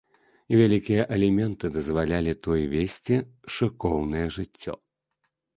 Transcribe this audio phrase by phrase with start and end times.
[0.59, 3.15] Вялікія аліменты дазвалялі той весці
[3.57, 4.73] шыкоўнае жыццё.